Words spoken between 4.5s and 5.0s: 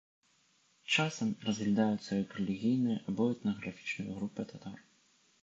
татар.